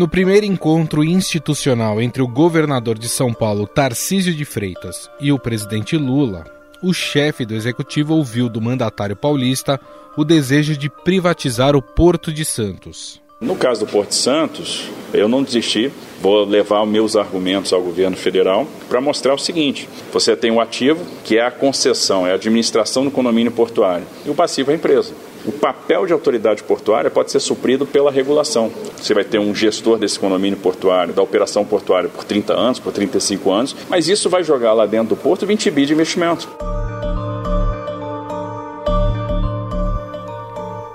[0.00, 5.38] No primeiro encontro institucional entre o governador de São Paulo, Tarcísio de Freitas, e o
[5.38, 6.46] presidente Lula,
[6.82, 9.78] o chefe do executivo ouviu do mandatário paulista
[10.16, 13.20] o desejo de privatizar o Porto de Santos.
[13.42, 15.92] No caso do Porto de Santos, eu não desisti,
[16.22, 21.04] vou levar meus argumentos ao governo federal para mostrar o seguinte: você tem um ativo,
[21.24, 24.76] que é a concessão, é a administração do condomínio portuário, e o passivo é a
[24.78, 25.12] empresa.
[25.44, 28.70] O papel de autoridade portuária pode ser suprido pela regulação.
[28.96, 32.92] Você vai ter um gestor desse condomínio portuário, da operação portuária por 30 anos, por
[32.92, 36.48] 35 anos, mas isso vai jogar lá dentro do porto 20 bi de investimento.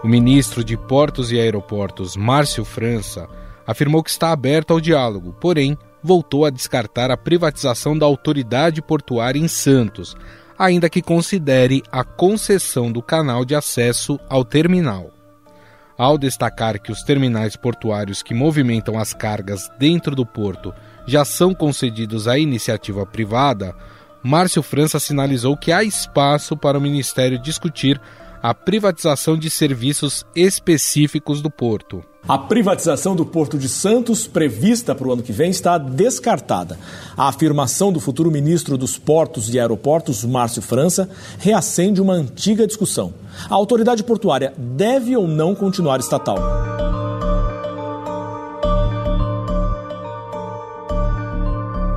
[0.03, 3.27] O ministro de Portos e Aeroportos, Márcio França,
[3.65, 9.39] afirmou que está aberto ao diálogo, porém voltou a descartar a privatização da autoridade portuária
[9.39, 10.15] em Santos,
[10.57, 15.11] ainda que considere a concessão do canal de acesso ao terminal.
[15.97, 20.73] Ao destacar que os terminais portuários que movimentam as cargas dentro do porto
[21.07, 23.73] já são concedidos à iniciativa privada,
[24.21, 28.01] Márcio França sinalizou que há espaço para o Ministério discutir
[28.47, 32.03] a privatização de serviços específicos do porto.
[32.27, 36.77] A privatização do Porto de Santos, prevista para o ano que vem, está descartada.
[37.17, 43.15] A afirmação do futuro ministro dos Portos e Aeroportos, Márcio França, reacende uma antiga discussão.
[43.49, 46.37] A autoridade portuária deve ou não continuar estatal?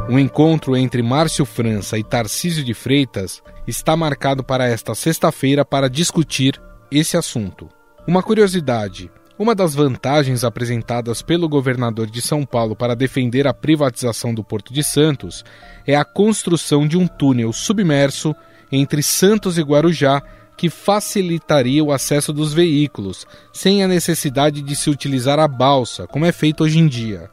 [0.09, 5.91] O encontro entre Márcio França e Tarcísio de Freitas está marcado para esta sexta-feira para
[5.91, 6.59] discutir
[6.91, 7.69] esse assunto.
[8.07, 14.33] Uma curiosidade: uma das vantagens apresentadas pelo governador de São Paulo para defender a privatização
[14.33, 15.45] do Porto de Santos
[15.87, 18.35] é a construção de um túnel submerso
[18.73, 20.23] entre Santos e Guarujá
[20.57, 26.25] que facilitaria o acesso dos veículos, sem a necessidade de se utilizar a balsa, como
[26.25, 27.31] é feito hoje em dia.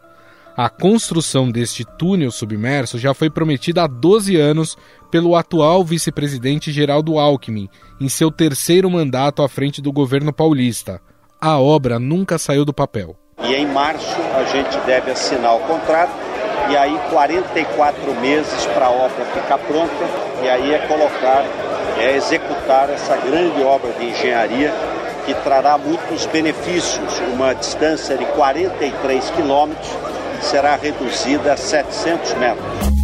[0.57, 4.77] A construção deste túnel submerso já foi prometida há 12 anos
[5.11, 11.01] pelo atual vice-presidente Geraldo Alckmin, em seu terceiro mandato à frente do governo paulista
[11.45, 13.15] a obra nunca saiu do papel.
[13.43, 16.11] E em março a gente deve assinar o contrato
[16.71, 20.09] e aí 44 meses para a obra ficar pronta
[20.41, 21.45] e aí é colocar,
[21.99, 24.73] é executar essa grande obra de engenharia
[25.25, 27.19] que trará muitos benefícios.
[27.33, 29.91] Uma distância de 43 quilômetros
[30.41, 32.95] será reduzida a 700 metros.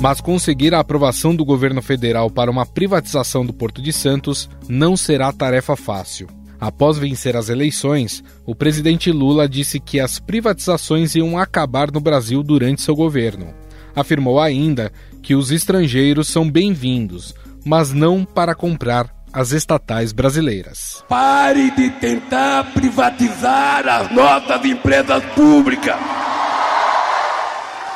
[0.00, 4.96] Mas conseguir a aprovação do governo federal para uma privatização do Porto de Santos não
[4.96, 6.28] será tarefa fácil.
[6.60, 12.42] Após vencer as eleições, o presidente Lula disse que as privatizações iam acabar no Brasil
[12.42, 13.52] durante seu governo.
[13.94, 17.34] Afirmou ainda que os estrangeiros são bem-vindos,
[17.64, 21.04] mas não para comprar as estatais brasileiras.
[21.08, 25.96] Pare de tentar privatizar as nossas empresas públicas.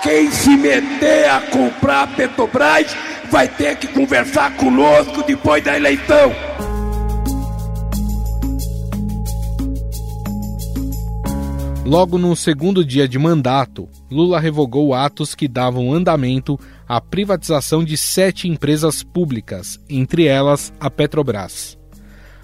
[0.03, 2.97] Quem se meter a comprar Petrobras
[3.31, 6.35] vai ter que conversar conosco depois da eleição.
[11.85, 16.59] Logo no segundo dia de mandato, Lula revogou atos que davam andamento
[16.91, 21.78] à privatização de sete empresas públicas, entre elas a Petrobras.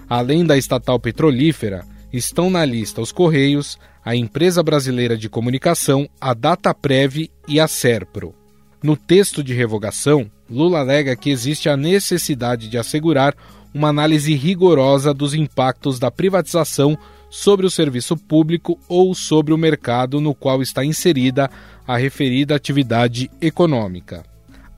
[0.09, 6.33] Além da estatal petrolífera, estão na lista os Correios, a Empresa Brasileira de Comunicação, a
[6.33, 8.37] Dataprev e a Serpro.
[8.81, 13.35] No texto de revogação, Lula alega que existe a necessidade de assegurar
[13.75, 16.97] uma análise rigorosa dos impactos da privatização
[17.29, 21.51] sobre o serviço público ou sobre o mercado no qual está inserida
[21.85, 24.36] a referida atividade econômica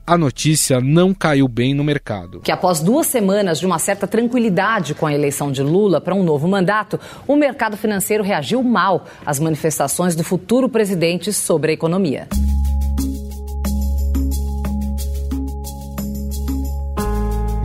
[0.09, 2.39] a notícia não caiu bem no mercado.
[2.39, 6.23] Que após duas semanas de uma certa tranquilidade com a eleição de Lula para um
[6.23, 12.27] novo mandato, o mercado financeiro reagiu mal às manifestações do futuro presidente sobre a economia.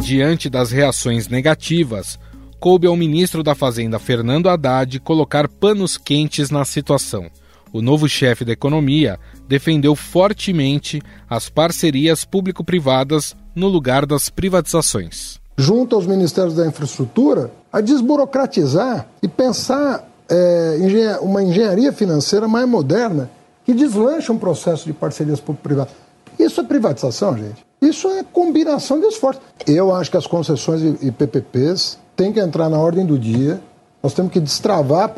[0.01, 2.19] Diante das reações negativas,
[2.61, 7.31] coube ao ministro da Fazenda Fernando Haddad colocar panos quentes na situação
[7.75, 9.19] o novo chefe da economia
[9.49, 15.41] defendeu fortemente as parcerias público-privadas no lugar das privatizações.
[15.59, 23.29] Junto aos Ministérios da Infraestrutura, a desburocratizar e pensar é, uma engenharia financeira mais moderna
[23.67, 25.95] que deslancha um processo de parcerias público-privadas.
[26.39, 27.65] Isso é privatização, gente.
[27.83, 29.43] Isso é combinação de esforços.
[29.67, 33.61] Eu acho que as concessões e PPPs têm que entrar na ordem do dia.
[34.01, 35.13] Nós temos que destravar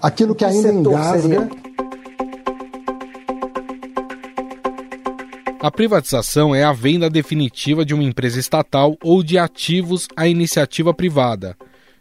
[0.00, 1.48] aquilo que ainda engasga.
[5.64, 10.92] A privatização é a venda definitiva de uma empresa estatal ou de ativos à iniciativa
[10.92, 11.56] privada,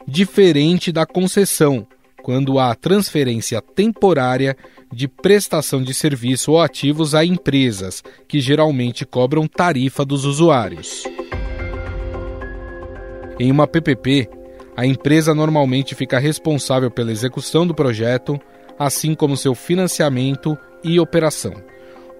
[0.05, 1.87] diferente da concessão,
[2.21, 4.57] quando há transferência temporária
[4.91, 11.05] de prestação de serviço ou ativos a empresas, que geralmente cobram tarifa dos usuários.
[13.39, 14.27] Em uma PPP,
[14.75, 18.37] a empresa normalmente fica responsável pela execução do projeto,
[18.77, 21.53] assim como seu financiamento e operação.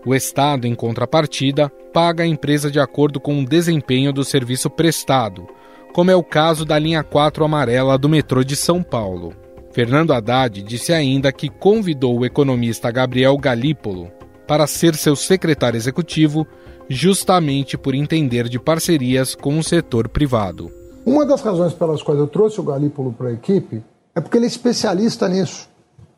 [0.06, 5.48] O Estado, em contrapartida, paga a empresa de acordo com o desempenho do serviço prestado,
[5.94, 9.34] como é o caso da linha 4 amarela do metrô de São Paulo.
[9.72, 14.12] Fernando Haddad disse ainda que convidou o economista Gabriel Galípolo
[14.46, 16.46] para ser seu secretário executivo,
[16.90, 20.70] justamente por entender de parcerias com o setor privado.
[21.06, 23.82] Uma das razões pelas quais eu trouxe o Galípolo para a equipe
[24.14, 25.70] é porque ele é especialista nisso.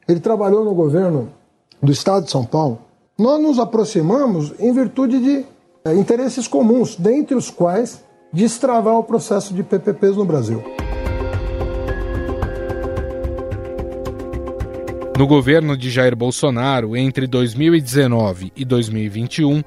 [0.07, 1.29] Ele trabalhou no governo
[1.81, 2.84] do estado de São Paulo
[3.17, 5.45] nós nos aproximamos em virtude de
[5.85, 10.61] é, interesses comuns, dentre os quais destravar o processo de PPPs no Brasil.
[15.17, 19.63] No governo de Jair Bolsonaro, entre 2019 e 2021,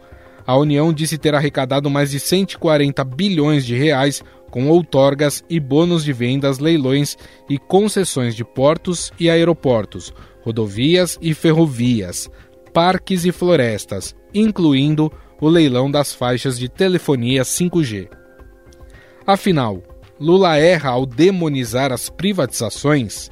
[0.46, 6.04] a União disse ter arrecadado mais de 140 bilhões de reais com outorgas e bônus
[6.04, 7.16] de vendas, leilões
[7.48, 10.12] e concessões de portos e aeroportos,
[10.42, 12.30] rodovias e ferrovias,
[12.78, 18.08] parques e florestas, incluindo o leilão das faixas de telefonia 5G.
[19.26, 19.82] Afinal,
[20.20, 23.30] Lula erra ao demonizar as privatizações?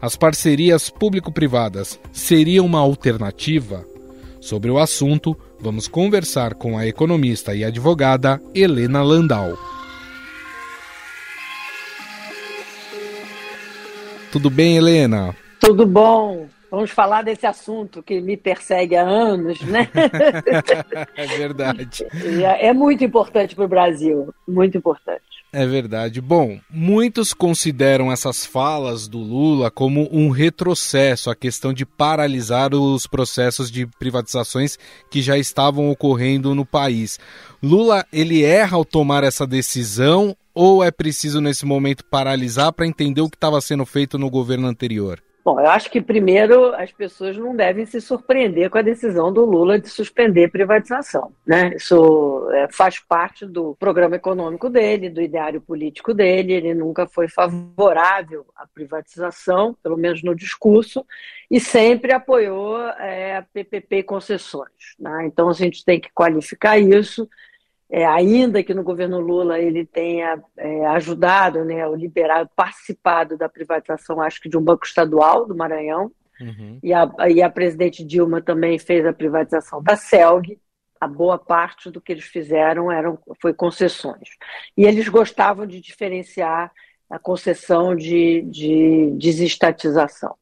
[0.00, 3.84] As parcerias público-privadas seriam uma alternativa?
[4.40, 9.58] Sobre o assunto, vamos conversar com a economista e advogada Helena Landau.
[14.32, 15.36] Tudo bem, Helena?
[15.60, 16.48] Tudo bom.
[16.70, 19.88] Vamos falar desse assunto que me persegue há anos, né?
[21.16, 22.06] é verdade.
[22.44, 25.30] É, é muito importante para o Brasil, muito importante.
[25.52, 26.20] É verdade.
[26.20, 33.04] Bom, muitos consideram essas falas do Lula como um retrocesso, a questão de paralisar os
[33.08, 34.78] processos de privatizações
[35.10, 37.18] que já estavam ocorrendo no país.
[37.60, 43.20] Lula, ele erra ao tomar essa decisão ou é preciso nesse momento paralisar para entender
[43.20, 45.20] o que estava sendo feito no governo anterior?
[45.42, 49.44] Bom, eu acho que primeiro as pessoas não devem se surpreender com a decisão do
[49.44, 51.32] Lula de suspender privatização.
[51.46, 51.74] Né?
[51.76, 56.52] Isso é, faz parte do programa econômico dele, do ideário político dele.
[56.52, 61.06] Ele nunca foi favorável à privatização, pelo menos no discurso,
[61.50, 64.94] e sempre apoiou é, a PPP concessões.
[64.98, 65.24] Né?
[65.24, 67.26] Então a gente tem que qualificar isso
[67.90, 73.48] é, ainda que no governo Lula ele tenha é, ajudado, né, o liberado, participado da
[73.48, 76.78] privatização, acho que de um banco estadual do Maranhão, uhum.
[76.82, 80.60] e, a, e a presidente Dilma também fez a privatização da CELG,
[81.00, 84.28] a boa parte do que eles fizeram eram, foi concessões.
[84.76, 86.70] E eles gostavam de diferenciar
[87.08, 90.36] a concessão de, de desestatização.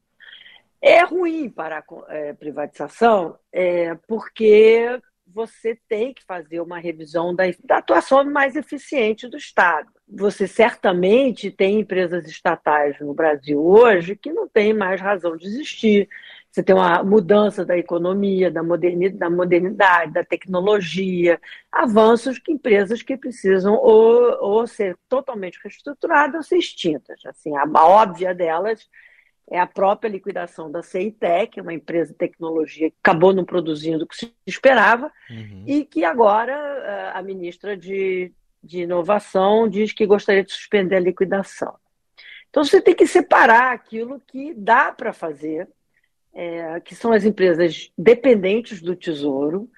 [0.81, 4.99] É ruim para a é, privatização, é, porque
[5.33, 9.89] você tem que fazer uma revisão da, da, atuação mais eficiente do Estado.
[10.07, 16.09] Você certamente tem empresas estatais no Brasil hoje que não têm mais razão de existir.
[16.51, 21.39] Você tem uma mudança da economia, da modernidade, da, modernidade, da tecnologia,
[21.71, 27.23] avanços que empresas que precisam ou, ou ser totalmente reestruturadas ou ser extintas.
[27.25, 28.89] Assim, a óbvia delas
[29.49, 34.07] é a própria liquidação da CITEC, uma empresa de tecnologia que acabou não produzindo o
[34.07, 35.63] que se esperava, uhum.
[35.65, 38.31] e que agora eh, a ministra de,
[38.63, 41.75] de Inovação diz que gostaria de suspender a liquidação.
[42.49, 45.67] Então você tem que separar aquilo que dá para fazer,
[46.33, 49.69] é, que são as empresas dependentes do Tesouro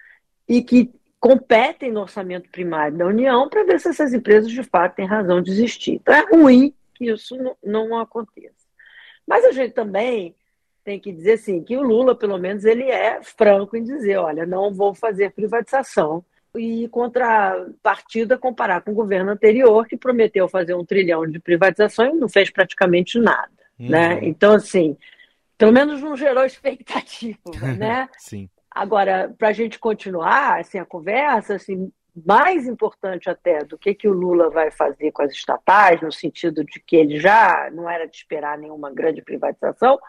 [0.47, 4.95] e que competem no orçamento primário da União para ver se essas empresas de fato
[4.95, 5.93] têm razão de existir.
[5.93, 8.60] Então é ruim que isso não, não aconteça.
[9.31, 10.35] Mas a gente também
[10.83, 14.45] tem que dizer assim, que o Lula, pelo menos, ele é franco em dizer, olha,
[14.45, 16.21] não vou fazer privatização.
[16.53, 22.19] E contrapartida, comparar com o governo anterior, que prometeu fazer um trilhão de privatização e
[22.19, 23.53] não fez praticamente nada.
[23.79, 23.87] Uhum.
[23.87, 24.19] Né?
[24.23, 24.97] Então, assim,
[25.57, 27.39] pelo menos não gerou expectativa,
[27.79, 28.09] né?
[28.17, 28.49] Sim.
[28.69, 34.07] Agora, para a gente continuar assim, a conversa, assim, mais importante até do que, que
[34.07, 38.05] o Lula vai fazer com as estatais, no sentido de que ele já não era
[38.05, 39.99] de esperar nenhuma grande privatização,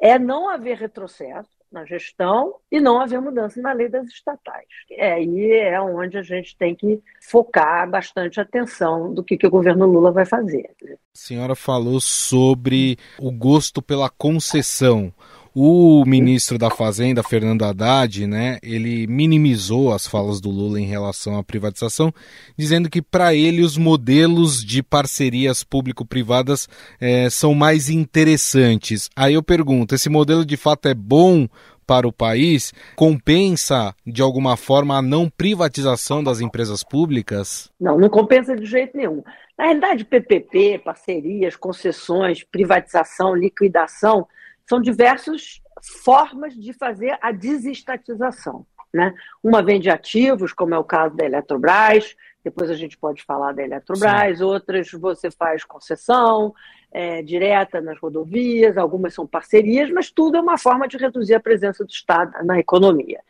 [0.00, 4.68] é não haver retrocesso na gestão e não haver mudança na lei das estatais.
[4.92, 9.50] É aí é onde a gente tem que focar bastante atenção do que, que o
[9.50, 10.70] governo Lula vai fazer.
[10.84, 15.12] A senhora falou sobre o gosto pela concessão.
[15.56, 21.38] O ministro da Fazenda, Fernando Haddad, né, ele minimizou as falas do Lula em relação
[21.38, 22.12] à privatização,
[22.58, 26.68] dizendo que para ele os modelos de parcerias público-privadas
[27.00, 29.08] é, são mais interessantes.
[29.14, 31.46] Aí eu pergunto, esse modelo de fato é bom
[31.86, 32.72] para o país?
[32.96, 37.70] Compensa, de alguma forma, a não privatização das empresas públicas?
[37.80, 39.22] Não, não compensa de jeito nenhum.
[39.56, 44.26] Na realidade, PPP, parcerias, concessões, privatização, liquidação
[44.68, 45.60] são diversas
[46.04, 48.66] formas de fazer a desestatização.
[48.92, 49.12] Né?
[49.42, 53.62] Uma vende ativos, como é o caso da Eletrobras, depois a gente pode falar da
[53.62, 54.44] Eletrobras, Sim.
[54.44, 56.54] outras você faz concessão
[56.92, 61.40] é, direta nas rodovias, algumas são parcerias, mas tudo é uma forma de reduzir a
[61.40, 63.20] presença do Estado na economia.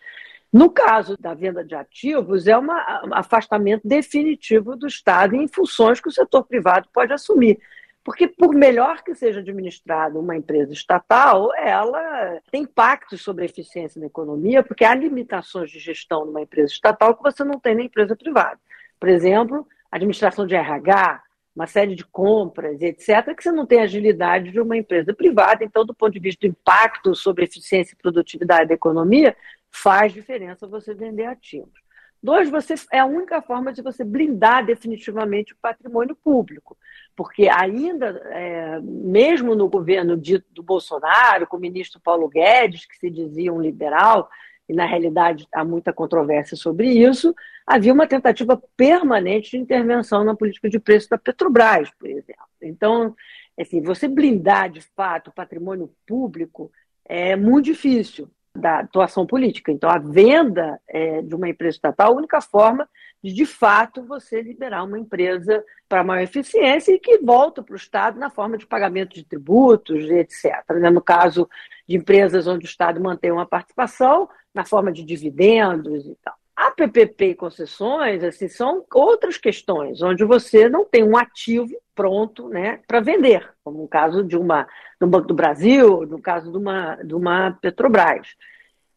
[0.53, 2.69] No caso da venda de ativos, é um
[3.13, 7.59] afastamento definitivo do Estado em funções que o setor privado pode assumir.
[8.05, 13.99] Porque, por melhor que seja administrada uma empresa estatal, ela tem impactos sobre a eficiência
[13.99, 17.83] da economia, porque há limitações de gestão numa empresa estatal que você não tem na
[17.83, 18.61] empresa privada.
[19.01, 21.23] Por exemplo, administração de RH,
[21.57, 25.65] uma série de compras, etc., que você não tem agilidade de uma empresa privada.
[25.65, 29.35] Então, do ponto de vista do impacto sobre a eficiência e produtividade da economia,
[29.71, 31.84] faz diferença você vender ativos.
[32.25, 36.77] Dois, você, é a única forma de você blindar definitivamente o patrimônio público
[37.17, 42.97] porque ainda, é, mesmo no governo dito do Bolsonaro, com o ministro Paulo Guedes, que
[42.97, 44.29] se dizia um liberal,
[44.69, 47.35] e na realidade há muita controvérsia sobre isso,
[47.67, 52.45] havia uma tentativa permanente de intervenção na política de preço da Petrobras, por exemplo.
[52.63, 53.15] Então,
[53.59, 56.73] assim, você blindar de fato o patrimônio público
[57.05, 59.73] é muito difícil da atuação política.
[59.73, 62.89] Então, a venda é, de uma empresa estatal, a única forma
[63.23, 67.77] de, de fato, você liberar uma empresa para maior eficiência e que volta para o
[67.77, 70.63] Estado na forma de pagamento de tributos, etc.
[70.81, 70.91] Né?
[70.91, 71.49] No caso
[71.89, 76.35] de empresas onde o Estado mantém uma participação, na forma de dividendos e tal.
[76.57, 82.49] A PPP e concessões assim, são outras questões, onde você não tem um ativo pronto
[82.49, 84.67] né, para vender, como no caso de uma
[85.01, 88.37] do Banco do Brasil, no caso de uma, de uma Petrobras.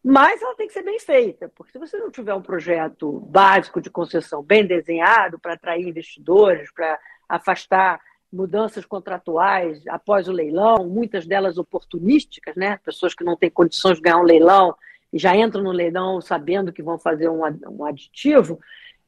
[0.04, 3.82] Mas ela tem que ser bem feita, porque se você não tiver um projeto básico
[3.82, 8.00] de concessão bem desenhado para atrair investidores, para afastar
[8.32, 12.78] mudanças contratuais após o leilão, muitas delas oportunísticas, né?
[12.84, 14.76] pessoas que não têm condições de ganhar um leilão
[15.14, 18.60] já entram no leilão sabendo que vão fazer um, um aditivo,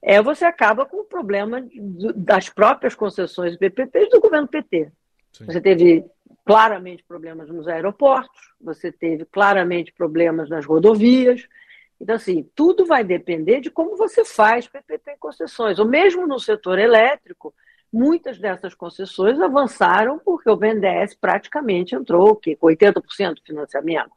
[0.01, 1.65] é, você acaba com o problema
[2.15, 4.91] das próprias concessões PPPs do governo PT.
[5.33, 5.45] Sim.
[5.45, 6.05] Você teve
[6.45, 11.47] claramente problemas nos aeroportos, você teve claramente problemas nas rodovias.
[11.99, 15.79] Então, assim, tudo vai depender de como você faz PPP concessões.
[15.79, 17.53] Ou mesmo no setor elétrico,
[17.91, 22.55] muitas dessas concessões avançaram porque o BNDES praticamente entrou quê?
[22.55, 24.11] com 80% do financiamento.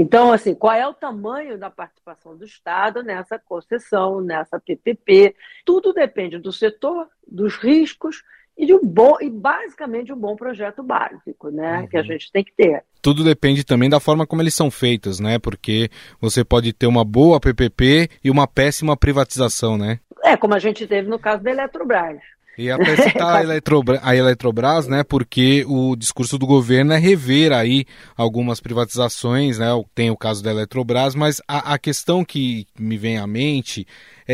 [0.00, 5.34] Então, assim, qual é o tamanho da participação do Estado nessa concessão, nessa PPP?
[5.64, 8.22] Tudo depende do setor, dos riscos
[8.56, 11.88] e de um bom e basicamente um bom projeto básico, né, uhum.
[11.88, 12.84] que a gente tem que ter.
[13.02, 15.36] Tudo depende também da forma como eles são feitos, né?
[15.36, 15.90] Porque
[16.20, 19.98] você pode ter uma boa PPP e uma péssima privatização, né?
[20.22, 22.20] É, como a gente teve no caso da Eletrobras.
[22.58, 25.04] E até citar a, Eletrobras, a Eletrobras, né?
[25.04, 27.84] Porque o discurso do governo é rever aí
[28.16, 29.68] algumas privatizações, né?
[29.94, 33.86] Tem o caso da Eletrobras, mas a, a questão que me vem à mente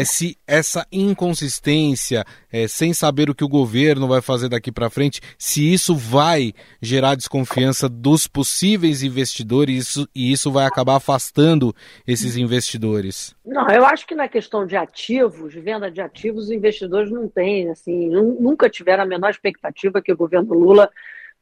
[0.03, 5.21] se essa inconsistência, é, sem saber o que o governo vai fazer daqui para frente,
[5.39, 11.75] se isso vai gerar desconfiança dos possíveis investidores isso, e isso vai acabar afastando
[12.07, 13.37] esses investidores.
[13.45, 17.71] Não, eu acho que na questão de ativos, venda de ativos, os investidores não têm,
[17.71, 20.91] assim, nunca tiveram a menor expectativa que o governo Lula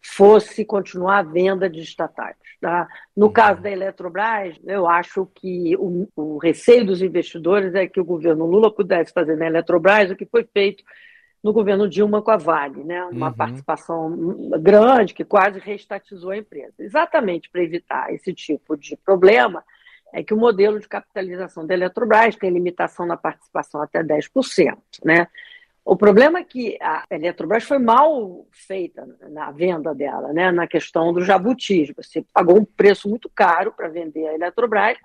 [0.00, 2.36] fosse continuar a venda de estatais.
[2.62, 2.86] Tá?
[3.16, 3.32] No uhum.
[3.32, 8.46] caso da Eletrobras, eu acho que o, o, receio dos investidores é que o governo
[8.46, 10.84] Lula pudesse fazer na Eletrobras o que foi feito
[11.42, 13.04] no governo Dilma com a Vale, né?
[13.06, 13.34] uma uhum.
[13.34, 14.16] participação
[14.60, 16.74] grande que quase reestatizou a empresa.
[16.78, 19.64] Exatamente para evitar esse tipo de problema,
[20.14, 24.78] é que o modelo de capitalização da Eletrobras tem limitação na participação até 10%.
[25.04, 25.26] Né?
[25.84, 30.52] O problema é que a Eletrobras foi mal feita na venda dela, né?
[30.52, 31.92] na questão do jabutis.
[31.96, 34.96] Você pagou um preço muito caro para vender a Eletrobras,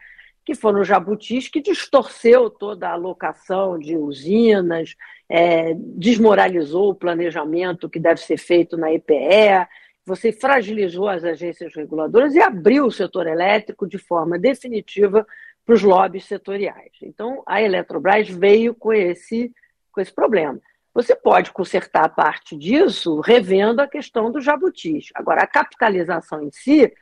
[0.46, 4.96] que foram os jabutis que distorceu toda a alocação de usinas,
[5.27, 9.67] é, desmoralizou o planejamento que deve ser feito na EPE,
[10.05, 15.27] você fragilizou as agências reguladoras e abriu o setor elétrico de forma definitiva
[15.65, 16.93] para os lobbies setoriais.
[17.01, 19.51] Então, a Eletrobras veio com esse
[19.98, 20.60] com esse problema.
[20.94, 25.10] Você pode consertar parte disso revendo a questão dos jabutis.
[25.16, 26.94] Agora, a capitalização em si,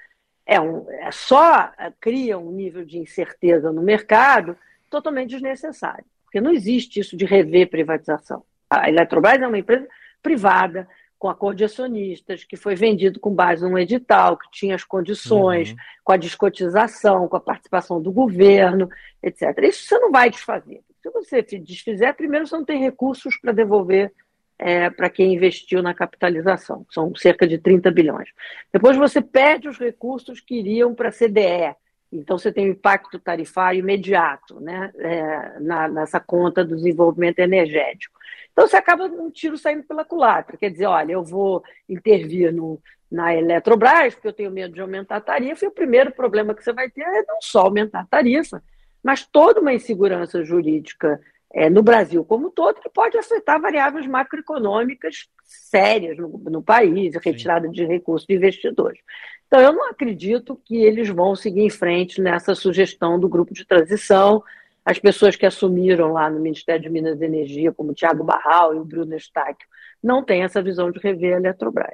[0.46, 4.58] é, um, é só cria um nível de incerteza no mercado
[4.90, 8.44] totalmente desnecessário, porque não existe isso de rever privatização.
[8.70, 9.88] A Eletrobras é uma empresa
[10.24, 10.88] privada,
[11.20, 15.72] com acordo de acionistas, que foi vendido com base num edital, que tinha as condições,
[15.72, 15.78] uhum.
[16.04, 18.90] com a descotização, com a participação do governo,
[19.22, 19.58] etc.
[19.64, 20.82] Isso você não vai desfazer.
[21.06, 24.12] Se você desfizer, primeiro você não tem recursos para devolver
[24.58, 28.30] é, para quem investiu na capitalização, são cerca de 30 bilhões.
[28.74, 31.76] Depois você perde os recursos que iriam para a CDE,
[32.12, 38.20] então você tem um impacto tarifário imediato né, é, na, nessa conta do desenvolvimento energético.
[38.52, 40.58] Então você acaba um tiro saindo pela culatra.
[40.58, 42.82] Quer dizer, olha, eu vou intervir no,
[43.12, 46.64] na Eletrobras, porque eu tenho medo de aumentar a tarifa, e o primeiro problema que
[46.64, 48.64] você vai ter é não só aumentar a tarifa,
[49.06, 51.22] mas toda uma insegurança jurídica
[51.54, 57.68] é, no Brasil como todo, que pode afetar variáveis macroeconômicas sérias no, no país, retirada
[57.68, 57.72] Sim.
[57.72, 59.00] de recursos de investidores.
[59.46, 63.64] Então, eu não acredito que eles vão seguir em frente nessa sugestão do grupo de
[63.64, 64.44] transição,
[64.84, 68.74] as pessoas que assumiram lá no Ministério de Minas e Energia, como o Tiago Barral
[68.74, 69.68] e o Bruno Eustáquio,
[70.02, 71.94] não têm essa visão de rever a Eletrobras.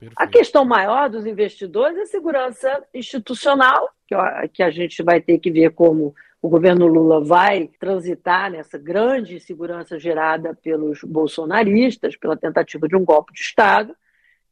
[0.00, 0.14] Perfeito.
[0.16, 4.16] A questão maior dos investidores é a segurança institucional, que,
[4.54, 6.12] que a gente vai ter que ver como
[6.42, 13.04] o governo Lula vai transitar nessa grande insegurança gerada pelos bolsonaristas, pela tentativa de um
[13.04, 13.94] golpe de Estado,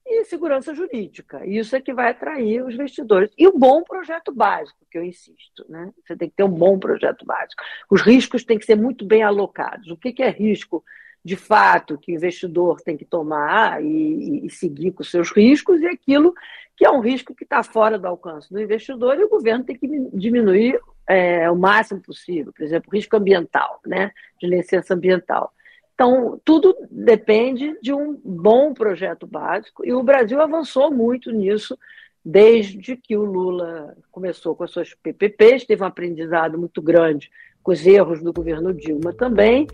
[0.04, 1.46] e segurança jurídica.
[1.46, 3.30] Isso é que vai atrair os investidores.
[3.36, 5.66] E um bom projeto básico, que eu insisto.
[5.68, 5.92] Né?
[6.04, 7.62] Você tem que ter um bom projeto básico.
[7.90, 9.90] Os riscos têm que ser muito bem alocados.
[9.90, 10.82] O que é risco
[11.22, 15.86] de fato que o investidor tem que tomar e, e seguir com seus riscos, e
[15.86, 16.32] aquilo
[16.74, 19.76] que é um risco que está fora do alcance do investidor e o governo tem
[19.76, 25.52] que diminuir é, o máximo possível, por exemplo, risco ambiental, né, de licença ambiental.
[25.94, 31.76] Então, tudo depende de um bom projeto básico, e o Brasil avançou muito nisso
[32.24, 37.30] desde que o Lula começou com as suas PPPs, teve um aprendizado muito grande
[37.62, 39.66] com os erros do governo Dilma também,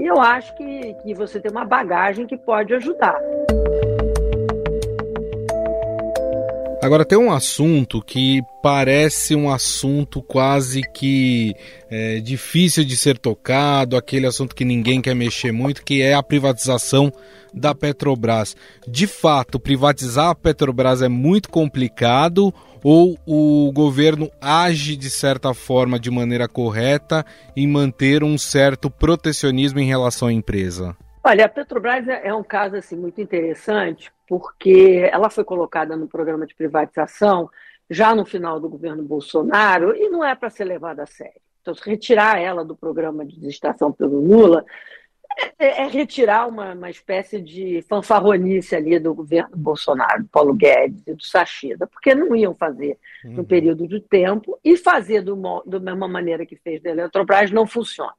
[0.00, 3.20] e eu acho que, que você tem uma bagagem que pode ajudar.
[6.80, 11.52] Agora tem um assunto que parece um assunto quase que
[11.90, 16.22] é, difícil de ser tocado, aquele assunto que ninguém quer mexer muito, que é a
[16.22, 17.12] privatização
[17.52, 18.56] da Petrobras.
[18.86, 25.98] De fato, privatizar a Petrobras é muito complicado ou o governo age de certa forma
[25.98, 30.96] de maneira correta em manter um certo protecionismo em relação à empresa?
[31.24, 36.06] Olha, a Petrobras é, é um caso assim muito interessante porque ela foi colocada no
[36.06, 37.50] programa de privatização
[37.90, 41.40] já no final do governo Bolsonaro e não é para ser levada a sério.
[41.62, 44.64] Então, se retirar ela do programa de licitação pelo Lula
[45.58, 51.02] é, é retirar uma, uma espécie de fanfarronice ali do governo Bolsonaro, do Paulo Guedes
[51.06, 53.34] e do Sachida, porque não iam fazer uhum.
[53.34, 57.66] no período de tempo e fazer do, da mesma maneira que fez da Eletrobras não
[57.66, 58.12] funciona.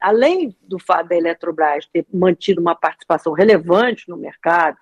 [0.00, 4.76] Além do fato da Eletrobras ter mantido uma participação relevante no mercado,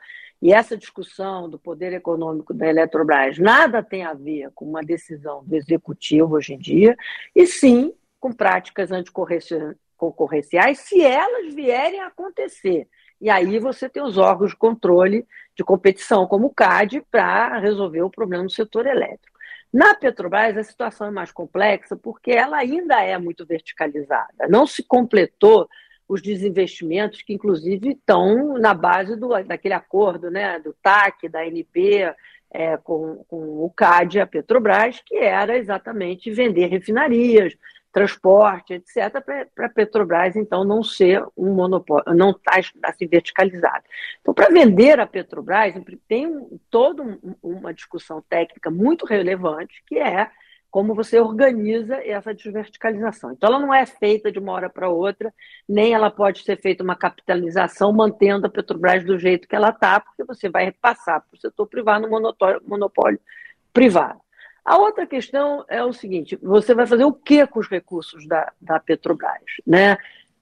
[0.45, 5.43] e essa discussão do poder econômico da Eletrobras nada tem a ver com uma decisão
[5.43, 6.95] do executivo hoje em dia,
[7.35, 12.87] e sim com práticas anticoncorrenciais, se elas vierem a acontecer.
[13.19, 15.27] E aí você tem os órgãos de controle
[15.57, 19.39] de competição, como o CAD, para resolver o problema do setor elétrico.
[19.73, 24.47] Na Petrobras, a situação é mais complexa porque ela ainda é muito verticalizada.
[24.47, 25.67] Não se completou
[26.09, 32.15] os desinvestimentos que, inclusive, estão na base do, daquele acordo né, do TAC, da NP,
[32.55, 37.57] é, com, com o CAD e a Petrobras, que era exatamente vender refinarias,
[37.93, 39.21] transporte, etc.,
[39.55, 43.85] para a Petrobras, então, não ser um monopólio, não estar tá, assim, verticalizado.
[44.21, 45.75] Então, para vender a Petrobras,
[46.09, 50.29] tem um, toda um, uma discussão técnica muito relevante, que é
[50.75, 53.31] como você organiza essa desverticalização.
[53.31, 55.33] Então, ela não é feita de uma hora para outra,
[55.69, 60.01] nem ela pode ser feita uma capitalização mantendo a Petrobras do jeito que ela está,
[60.01, 62.35] porque você vai repassar para o setor privado no
[62.67, 63.21] monopólio
[63.73, 64.19] privado.
[64.65, 68.53] A outra questão é o seguinte: você vai fazer o que com os recursos da,
[68.61, 69.45] da Petrobras?
[69.65, 69.97] Né?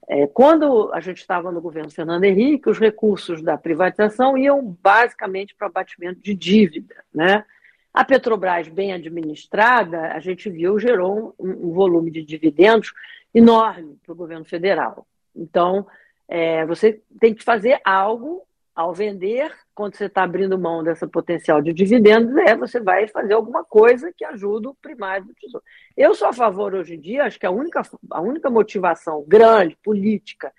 [0.09, 5.53] É, quando a gente estava no governo Fernando Henrique, os recursos da privatização iam basicamente
[5.53, 6.95] para abatimento de dívida.
[7.13, 7.45] Né?
[7.93, 12.91] A Petrobras, bem administrada, a gente viu, gerou um, um volume de dividendos
[13.33, 15.05] enorme para o governo federal.
[15.35, 15.85] Então,
[16.27, 18.43] é, você tem que fazer algo
[18.75, 23.33] ao vender, quando você está abrindo mão dessa potencial de dividendos, é você vai fazer
[23.33, 25.63] alguma coisa que ajude o primário do tesouro.
[25.95, 29.77] Eu sou a favor hoje em dia, acho que a única, a única motivação grande,
[29.83, 30.51] política,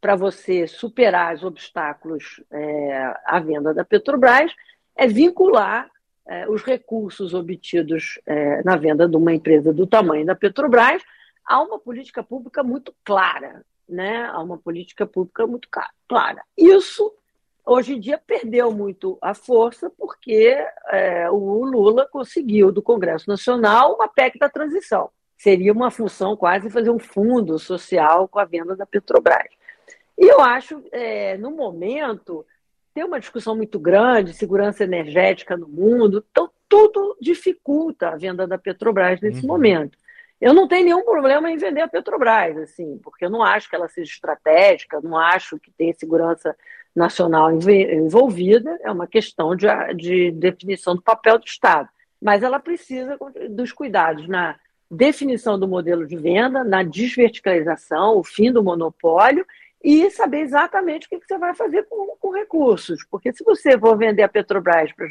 [0.00, 4.52] para você superar os obstáculos é, à venda da Petrobras
[4.94, 5.90] é vincular
[6.26, 11.02] é, os recursos obtidos é, na venda de uma empresa do tamanho da Petrobras,
[11.44, 14.24] há uma política pública muito clara, né?
[14.24, 15.68] Há uma política pública muito
[16.08, 16.42] clara.
[16.56, 17.12] Isso
[17.64, 20.56] hoje em dia perdeu muito a força porque
[20.90, 25.10] é, o Lula conseguiu do Congresso Nacional uma PEC da transição.
[25.36, 29.48] Seria uma função quase fazer um fundo social com a venda da Petrobras.
[30.18, 32.44] E eu acho, é, no momento,
[32.96, 38.56] tem uma discussão muito grande, segurança energética no mundo, então tudo dificulta a venda da
[38.56, 39.48] Petrobras nesse uhum.
[39.48, 39.98] momento.
[40.40, 43.76] Eu não tenho nenhum problema em vender a Petrobras, assim, porque eu não acho que
[43.76, 46.56] ela seja estratégica, não acho que tenha segurança
[46.94, 51.90] nacional envolvida, é uma questão de, de definição do papel do Estado.
[52.18, 53.18] Mas ela precisa
[53.50, 54.56] dos cuidados na
[54.90, 59.46] definição do modelo de venda, na desverticalização, o fim do monopólio
[59.82, 63.04] e saber exatamente o que, você vai fazer com, com recursos.
[63.10, 65.06] Porque se você for vender a Petrobras para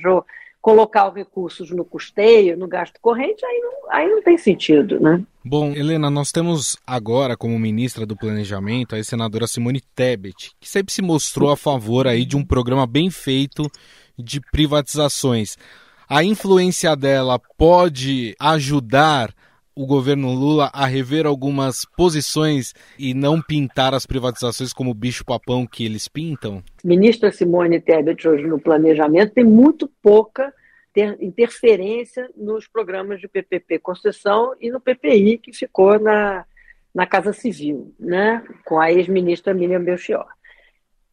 [0.61, 5.23] colocar os recursos no custeio, no gasto corrente, aí não, aí não tem sentido, né?
[5.43, 10.91] Bom, Helena, nós temos agora como ministra do Planejamento a senadora Simone Tebet, que sempre
[10.91, 13.69] se mostrou a favor aí de um programa bem feito
[14.17, 15.55] de privatizações.
[16.09, 19.31] A influência dela pode ajudar
[19.75, 25.85] o governo Lula a rever algumas posições e não pintar as privatizações como bicho-papão que
[25.85, 26.63] eles pintam?
[26.83, 30.53] Ministra Simone Tebet, hoje no planejamento, tem muito pouca
[31.19, 36.45] interferência nos programas de PPP concessão e no PPI, que ficou na,
[36.93, 40.27] na Casa Civil, né, com a ex-ministra Miriam Belchior.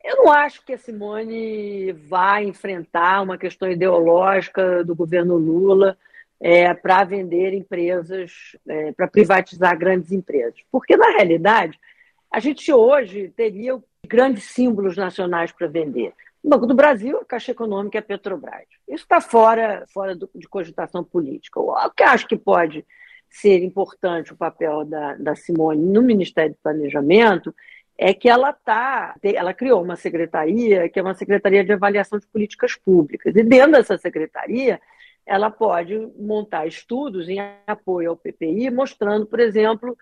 [0.04, 5.96] Eu não acho que a Simone vai enfrentar uma questão ideológica do governo Lula
[6.42, 10.58] é, para vender empresas, é, para privatizar grandes empresas.
[10.72, 11.78] Porque, na realidade,
[12.28, 16.12] a gente hoje teria grandes símbolos nacionais para vender.
[16.42, 18.66] O Banco do Brasil, a Caixa Econômica e a Petrobras.
[18.88, 21.60] Isso está fora, fora do, de cogitação política.
[21.60, 22.84] O que acho que pode
[23.30, 27.54] ser importante o papel da, da Simone no Ministério do Planejamento
[27.96, 32.26] é que ela tá, ela criou uma secretaria que é uma secretaria de avaliação de
[32.26, 33.36] políticas públicas.
[33.36, 34.80] E dentro dessa secretaria,
[35.26, 39.96] ela pode montar estudos em apoio ao PPI, mostrando, por exemplo,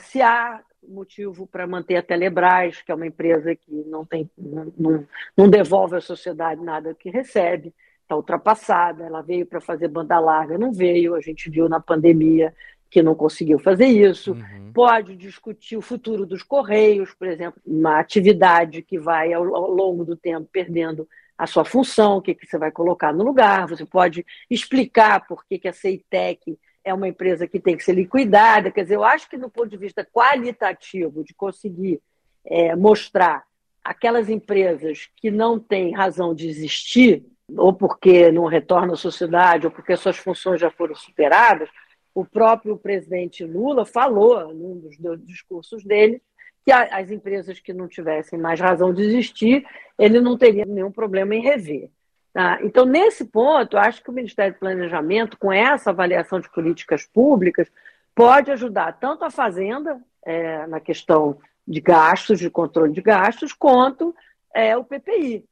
[0.00, 5.06] se há motivo para manter a Telebrás, que é uma empresa que não, tem, não,
[5.36, 10.58] não devolve à sociedade nada que recebe, está ultrapassada, ela veio para fazer banda larga,
[10.58, 12.52] não veio, a gente viu na pandemia
[12.90, 14.32] que não conseguiu fazer isso.
[14.32, 14.72] Uhum.
[14.74, 20.04] Pode discutir o futuro dos Correios, por exemplo, uma atividade que vai, ao, ao longo
[20.04, 23.84] do tempo, perdendo a sua função, o que, que você vai colocar no lugar, você
[23.84, 28.70] pode explicar por que, que a Ceitec é uma empresa que tem que ser liquidada.
[28.70, 32.00] Quer dizer, eu acho que, no ponto de vista qualitativo, de conseguir
[32.44, 33.44] é, mostrar
[33.84, 37.24] aquelas empresas que não têm razão de existir,
[37.56, 41.68] ou porque não retornam à sociedade, ou porque suas funções já foram superadas,
[42.14, 46.22] o próprio presidente Lula falou, num dos discursos dele,
[46.64, 49.66] que as empresas que não tivessem mais razão de existir,
[49.98, 51.90] ele não teria nenhum problema em rever.
[52.32, 52.58] Tá?
[52.62, 57.68] Então, nesse ponto, acho que o Ministério do Planejamento, com essa avaliação de políticas públicas,
[58.14, 64.14] pode ajudar tanto a Fazenda, é, na questão de gastos, de controle de gastos, quanto
[64.54, 65.44] é, o PPI.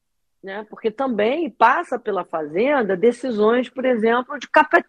[0.43, 0.65] Né?
[0.71, 4.49] Porque também passa pela Fazenda decisões, por exemplo, de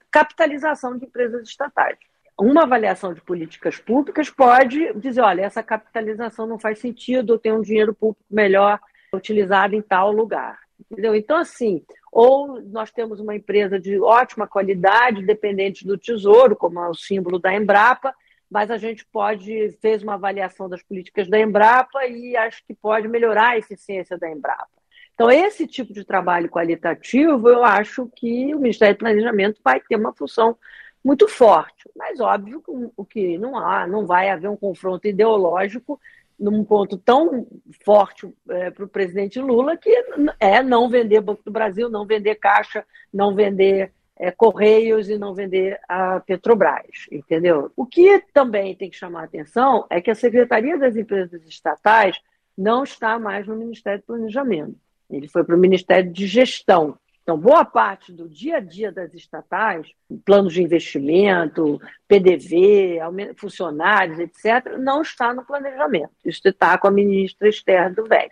[0.09, 1.97] capitalização de empresas estatais
[2.41, 7.57] uma avaliação de políticas públicas pode dizer, olha, essa capitalização não faz sentido, eu tenho
[7.57, 8.79] um dinheiro público melhor
[9.13, 10.59] utilizado em tal lugar.
[10.89, 11.15] Entendeu?
[11.15, 16.89] Então, assim, ou nós temos uma empresa de ótima qualidade, dependente do Tesouro, como é
[16.89, 18.13] o símbolo da Embrapa,
[18.49, 23.07] mas a gente pode, fez uma avaliação das políticas da Embrapa e acho que pode
[23.07, 24.67] melhorar a eficiência da Embrapa.
[25.13, 29.95] Então, esse tipo de trabalho qualitativo, eu acho que o Ministério do Planejamento vai ter
[29.95, 30.57] uma função
[31.03, 31.89] muito forte.
[31.95, 32.63] Mas óbvio
[32.95, 35.99] o que não há, não vai haver um confronto ideológico
[36.39, 37.47] num ponto tão
[37.85, 39.91] forte é, para o presidente Lula que
[40.39, 42.83] é não vender Banco do Brasil, não vender Caixa,
[43.13, 47.71] não vender é, Correios e não vender a Petrobras, entendeu?
[47.75, 52.19] O que também tem que chamar a atenção é que a Secretaria das Empresas Estatais
[52.57, 54.75] não está mais no Ministério do Planejamento.
[55.09, 56.97] Ele foi para o Ministério de Gestão.
[57.23, 59.87] Então, boa parte do dia a dia das estatais,
[60.25, 62.99] planos de investimento, PDV,
[63.37, 66.11] funcionários, etc., não está no planejamento.
[66.25, 68.31] Isso está com a ministra externa do VEC.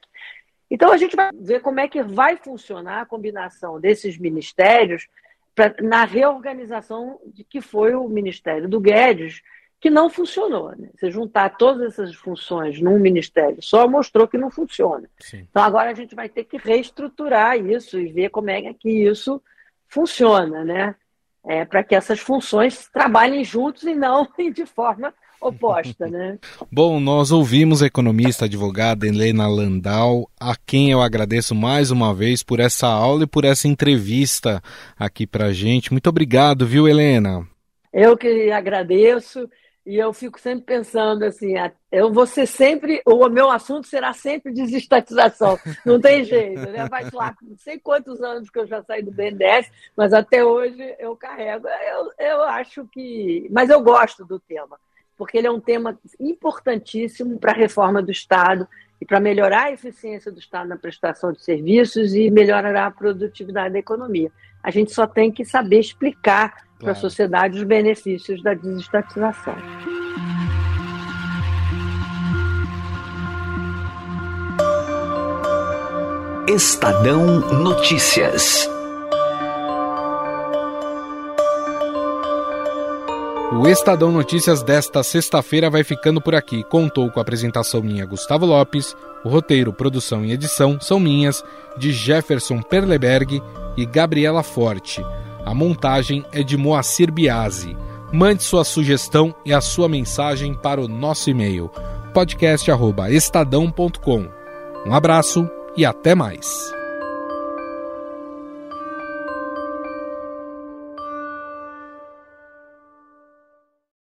[0.72, 5.08] Então, a gente vai ver como é que vai funcionar a combinação desses ministérios
[5.54, 9.42] pra, na reorganização de que foi o Ministério do Guedes,
[9.80, 10.74] que não funcionou.
[10.78, 10.90] Né?
[10.96, 15.10] Você juntar todas essas funções num ministério só mostrou que não funciona.
[15.20, 15.48] Sim.
[15.50, 19.42] Então agora a gente vai ter que reestruturar isso e ver como é que isso
[19.88, 20.96] funciona, né?
[21.46, 26.38] É, para que essas funções trabalhem juntos e não de forma oposta, né?
[26.70, 32.44] Bom, nós ouvimos a economista advogada Helena Landau, a quem eu agradeço mais uma vez
[32.44, 34.62] por essa aula e por essa entrevista
[34.98, 35.94] aqui para gente.
[35.94, 37.48] Muito obrigado, viu, Helena?
[37.92, 39.50] Eu que agradeço
[39.90, 41.56] e eu fico sempre pensando assim,
[41.92, 46.88] eu vou ser sempre, o meu assunto será sempre desestatização, não tem jeito, né?
[46.88, 50.96] Faz lá, não sei quantos anos que eu já saí do BNDES, mas até hoje
[51.00, 51.68] eu carrego.
[51.68, 54.78] Eu, eu acho que, mas eu gosto do tema
[55.20, 58.66] porque ele é um tema importantíssimo para a reforma do Estado
[59.02, 63.74] e para melhorar a eficiência do Estado na prestação de serviços e melhorar a produtividade
[63.74, 64.32] da economia.
[64.64, 66.69] A gente só tem que saber explicar.
[66.80, 69.56] Para a sociedade os benefícios da desestatização.
[76.48, 78.68] Estadão Notícias.
[83.52, 86.64] O Estadão Notícias desta sexta-feira vai ficando por aqui.
[86.64, 91.44] Contou com a apresentação minha Gustavo Lopes, o roteiro, produção e edição são minhas,
[91.78, 93.42] de Jefferson Perleberg
[93.76, 95.04] e Gabriela Forte.
[95.46, 97.76] A montagem é de Moacir Biasi.
[98.12, 101.70] Mande sua sugestão e a sua mensagem para o nosso e-mail
[102.14, 104.28] podcast@estadão.com.
[104.86, 106.79] Um abraço e até mais.